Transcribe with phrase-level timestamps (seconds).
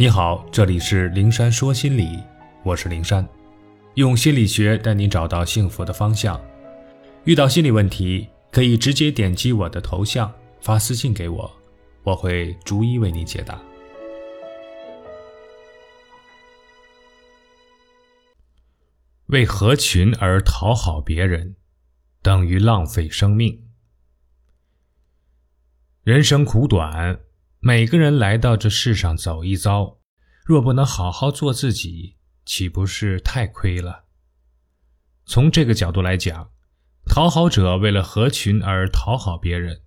[0.00, 2.22] 你好，这里是灵山说心理，
[2.62, 3.28] 我是灵山，
[3.94, 6.40] 用心理学带你找到幸福的方向。
[7.24, 11.50] 遇到心理问题，可以直接点击我的头像发私信给我，
[12.04, 13.60] 我会逐一为你解答。
[19.26, 21.56] 为合群而讨好别人，
[22.22, 23.64] 等于浪费生命。
[26.04, 27.18] 人生苦短。
[27.60, 29.98] 每个人来到这世上走一遭，
[30.44, 34.04] 若不能好好做自己，岂不是太亏了？
[35.26, 36.52] 从这个角度来讲，
[37.04, 39.82] 讨好者为了合群而讨好别人，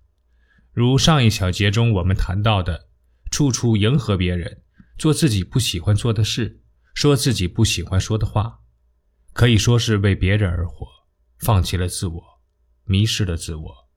[0.70, 2.90] 如上一小节中我们谈到的，
[3.30, 4.62] 处处迎合别人，
[4.98, 6.60] 做自己不喜欢做的事，
[6.92, 8.60] 说自己不喜欢说的话，
[9.32, 10.86] 可以说是为别人而活，
[11.38, 12.22] 放弃了自我，
[12.84, 13.88] 迷失了自我，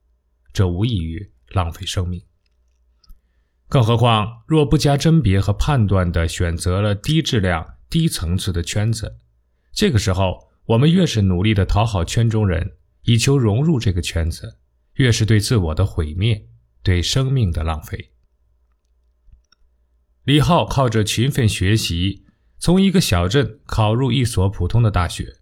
[0.53, 2.25] 这无异于浪费生命。
[3.67, 9.17] 更何况，若不加甄别和判断地选择了低质量、低层次的圈子，
[9.73, 14.59] 这个时候，我们越是努力地讨好圈中人，以求融入这个圈子，
[14.93, 16.47] 越是对自我的毁灭，
[16.83, 18.11] 对生命的浪费。
[20.23, 22.25] 李浩靠着勤奋学习，
[22.57, 25.37] 从一个小镇考入一所普通的大学。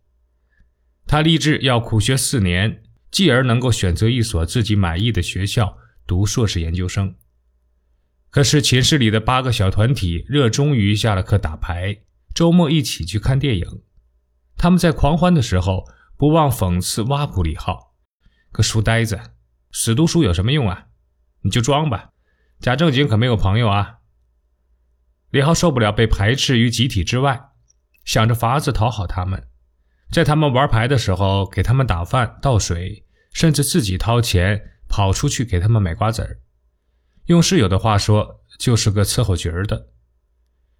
[1.06, 5.78] 他立志要苦学四年，继而能够选择一所自己满意的学校
[6.08, 7.16] 读硕士研究生。
[8.34, 12.00] 可是寝室里的八个小团体热衷于下了课打牌，
[12.34, 13.84] 周末一起去看电影。
[14.58, 15.86] 他们在狂欢的时候，
[16.18, 17.94] 不忘讽刺挖苦李浩
[18.52, 19.20] ：“个书呆子，
[19.72, 20.88] 死读书有什么用啊？
[21.44, 22.10] 你就装吧，
[22.60, 24.00] 假正经可没有朋友啊。”
[25.30, 27.50] 李浩受不了被排斥于集体之外，
[28.04, 29.48] 想着法子讨好他们，
[30.10, 36.40] 在他们玩牌的时候给他们打饭倒水，甚至自己掏钱跑出去给他们买瓜子儿。
[37.28, 39.90] 用室友的话说，就是个伺候角儿的。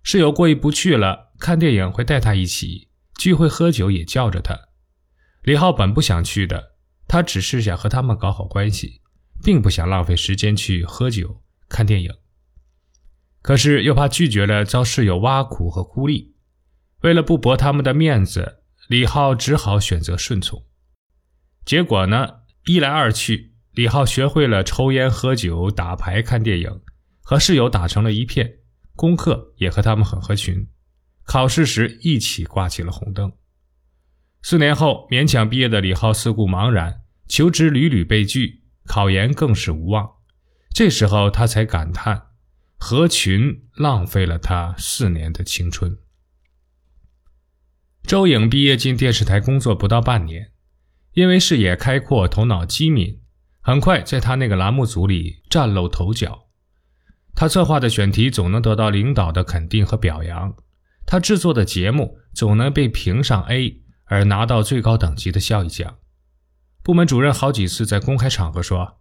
[0.04, 4.60] 室友过意不去了，看电影会带他一起，聚会喝酒也叫着他。
[5.44, 6.74] 李浩本不想去的，
[7.08, 9.02] 他只是想和他们搞好关系，
[9.42, 12.14] 并不想浪费时间去喝酒看电影。
[13.42, 16.36] 可是又怕拒绝了遭室友挖苦和孤立，
[17.02, 20.66] 为了不驳他们的面子，李浩只好选择顺从。
[21.66, 23.53] 结果呢，一来二去。
[23.74, 26.82] 李浩学会了抽烟、喝酒、打牌、看电影，
[27.22, 28.60] 和室友打成了一片，
[28.96, 30.68] 功课也和他们很合群，
[31.24, 33.34] 考试时一起挂起了红灯。
[34.44, 40.18] 四年后，勉强毕业的李浩四顾茫然，求职屡屡被拒，考研更是无望。
[40.72, 42.28] 这时候，他才感叹：
[42.78, 45.98] 合群浪费了他四年的青春。
[48.04, 50.52] 周颖毕业进电视台工作不到半年，
[51.14, 53.23] 因为视野开阔，头脑机敏。
[53.66, 56.48] 很快，在他那个栏目组里崭露头角。
[57.34, 60.54] 他策划的选题总能得到领导的肯定和表扬，
[61.06, 65.96] 他制作的节目总能被评上 A，而拿到最高等级的效益奖。
[66.84, 69.00] 部门主任好几次在公开场合说：“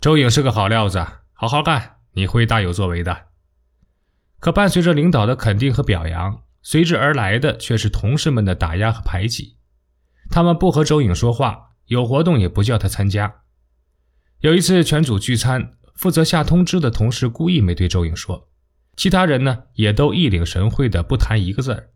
[0.00, 3.26] 周颖是个好料子，好好干，你会大有作为的。”
[4.38, 9.56] 可伴随着领导的肯定和表扬，随之而来的却是同事们的打压和排挤。
[10.30, 13.42] 他们不和周颖说话，有活动也不叫他参加。
[14.40, 18.48] 有一次全组聚餐，负责下通知的同事故意没对周颖说，
[18.96, 21.88] 其他人呢也都一领神会的不谈一个字儿。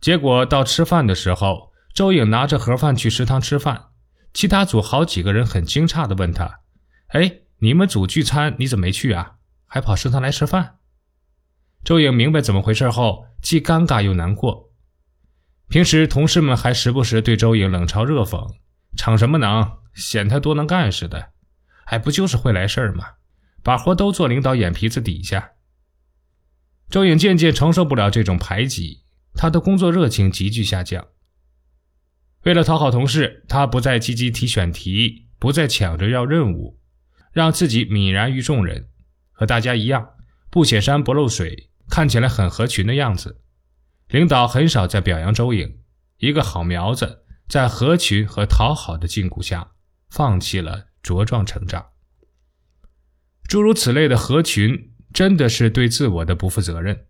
[0.00, 3.86] 结果到吃饭的时候，周颖拿着盒饭去食堂吃饭，
[4.34, 6.60] 其他组好几个人很惊诧的问他
[7.08, 9.36] ：“哎，你们组聚餐你怎么没去啊？
[9.66, 10.76] 还跑食堂来吃饭？”
[11.82, 14.70] 周颖明白怎么回事后，既尴尬又难过。
[15.68, 18.54] 平时同事们还时不时对周颖冷嘲热讽
[18.96, 21.30] ：“逞什么能，显他多能干似的。”
[21.84, 23.04] 还不就是会来事儿吗？
[23.62, 25.52] 把活都做领导眼皮子底下。
[26.90, 31.06] 周颖渐渐承受不了这种排挤，他的工作热情急剧下降。
[32.42, 36.78] 为了讨好同事，他不再积极提选题，不再抢着要任务，
[37.32, 38.90] 让自己泯然于众人，
[39.32, 40.10] 和大家一样
[40.50, 43.40] 不显山不漏水，看起来很合群的样子。
[44.08, 45.78] 领导很少再表扬周颖，
[46.18, 49.72] 一个好苗子，在合群和讨好的禁锢下，
[50.10, 50.88] 放弃了。
[51.04, 51.90] 茁壮成长，
[53.46, 57.06] 诸如此类的合群，真的是对自我的不负责任。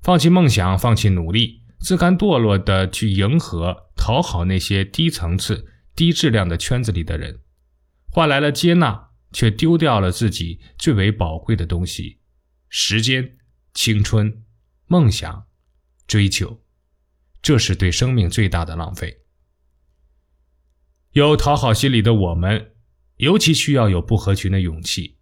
[0.00, 7.40] 放弃梦想，放弃努力，自甘堕落的去迎合、讨好那些低层次、低质量的圈子里的人，
[8.10, 12.18] 换来了接纳，却丢掉了自己最为宝贵的东西——
[12.70, 13.36] 时间、
[13.74, 14.42] 青春、
[14.86, 15.46] 梦想、
[16.06, 16.62] 追求。
[17.42, 19.18] 这是对生命最大的浪费。
[21.10, 22.71] 有讨好心理的我们。
[23.16, 25.18] 尤其需要有不合群的勇气。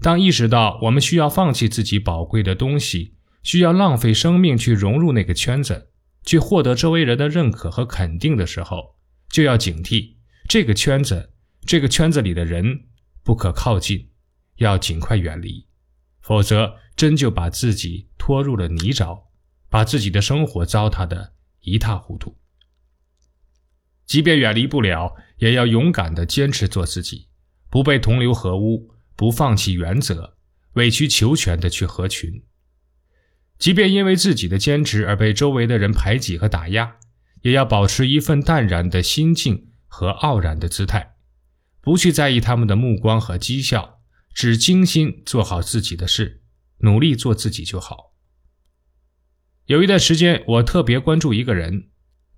[0.00, 5.90] 当意识到我们需要放弃自己宝贵的东西，需要浪费生命去融入那个圈子，
[6.24, 8.96] 去获得周围人的认可和肯定的时候，
[9.28, 10.16] 就要警惕
[10.48, 11.32] 这个圈子，
[11.66, 12.88] 这个圈子里的人
[13.22, 14.08] 不可靠近，
[14.56, 15.66] 要尽快远离，
[16.20, 19.24] 否则真就把自己拖入了泥沼，
[19.68, 22.36] 把自己的生活糟蹋的一塌糊涂。
[24.10, 27.28] 即便远离不了，也要勇敢地坚持做自己，
[27.70, 30.36] 不被同流合污，不放弃原则，
[30.72, 32.42] 委曲求全地去合群。
[33.56, 36.96] 即便因为自己的坚持而被周围的人排挤和打压，
[37.42, 41.14] 也要保持一份淡然的心境和傲然的姿态，
[41.80, 44.00] 不去在意他们的目光和讥笑，
[44.34, 46.42] 只精心做好自己的事，
[46.78, 48.16] 努力做自己就好。
[49.66, 51.89] 有一段时间，我特别关注一个人，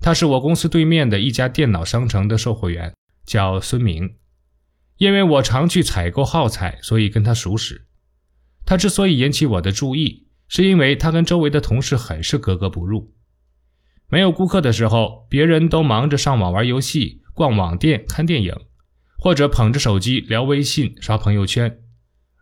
[0.03, 2.93] 他是我公司对面的一家电脑商城的售货员，
[3.25, 4.17] 叫孙明。
[4.97, 7.87] 因为我常去采购耗材，所以跟他熟识。
[8.67, 13.15] 他之所以引起我的注意，是因为他跟周围的同事很是格格不入。
[14.09, 18.55] 没有顾客的时候，别人都忙着上网玩游戏、逛网店、看电影，
[19.19, 21.79] 或者捧着手机聊微信、刷朋友圈，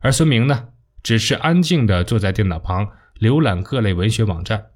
[0.00, 0.70] 而孙明呢，
[1.02, 2.88] 只是安静地坐在电脑旁
[3.20, 4.66] 浏览各类文学网站。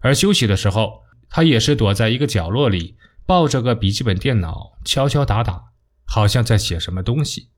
[0.00, 1.01] 而休息的时候，
[1.34, 5.72] 他也是躲在一个角落里，抱着个笔记本电脑，敲敲打打，
[6.04, 7.48] 好像在写什么东西。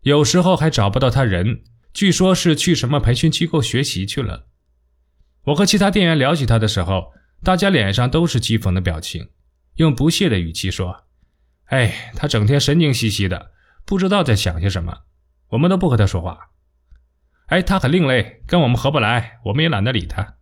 [0.00, 1.62] 有时候还找不到他人。
[1.92, 4.46] 据说是去什么培训机构学习去了。
[5.44, 7.12] 我和其他店员聊起他的时候，
[7.42, 9.30] 大家脸上都是讥讽的表情，
[9.76, 11.04] 用不屑的语气说
[11.68, 13.52] ：“哎，他整天神经兮兮的，
[13.86, 15.04] 不知道在想些什么。
[15.48, 16.50] 我们都不和他说话。
[17.46, 20.36] 哎，他很另类，跟我们合不来，我们也懒得理他。”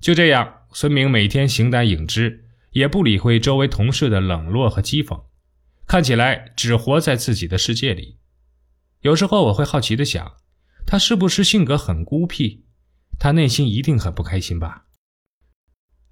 [0.00, 5.26] 就这样，孙明每天形单影只，也不理会周围同事的冷落和讥讽，
[5.86, 8.18] 看起来只活在自己的世界里。
[9.02, 10.34] 有时候我会好奇的想。
[10.86, 12.64] 他是不是性格很孤僻？
[13.18, 14.84] 他内心一定很不开心吧。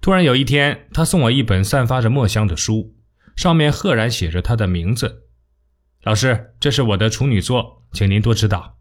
[0.01, 2.95] 突然有一天，他送我一本散发着墨香的书，
[3.35, 5.27] 上面赫然写着他的名字。
[6.03, 8.79] 老师，这是我的处女作，请您多指导。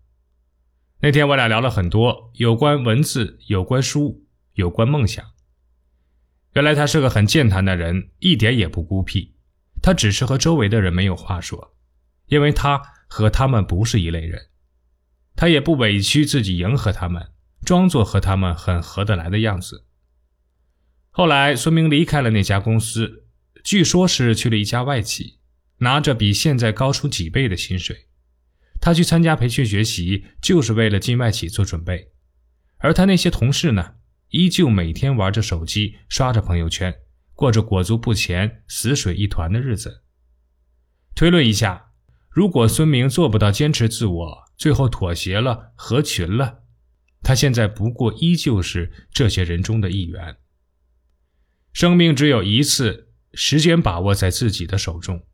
[1.01, 4.25] 那天我俩聊了很多有关文字、有关书、
[4.55, 5.32] 有关梦想。
[6.55, 9.35] 原来他是个很健谈的人，一点也不孤僻。
[9.81, 11.75] 他只是和周围的人没有话说，
[12.27, 14.49] 因为他和他们不是一类人。
[15.35, 17.31] 他也不委屈自己迎合他们，
[17.65, 19.87] 装作和他们很合得来的样子。
[21.11, 23.25] 后来，孙明离开了那家公司，
[23.65, 25.39] 据说是去了一家外企，
[25.79, 28.09] 拿着比现在高出几倍的薪水。
[28.81, 32.13] 他去参加培训学习，就是为了进外企做准备。
[32.79, 33.95] 而他那些同事呢，
[34.33, 36.95] 依旧每天玩着手机，刷着朋友圈，
[37.35, 40.05] 过着裹足不前、死水一团的日子。
[41.15, 41.93] 推论一下，
[42.31, 46.63] 如果孙明做不到坚持自我，最后妥协了，合群了。
[47.23, 50.39] 他现在不过依旧是这些人中的一员。
[51.75, 55.27] 生命只有一次，时间把握在自己的手中。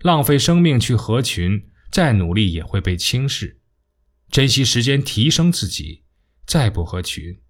[0.00, 3.62] 浪费生命去合群，再努力也会被轻视。
[4.30, 6.04] 珍惜时间，提升自己，
[6.46, 7.40] 再不合群，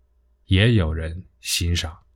[0.49, 2.08] 也有人欣赏。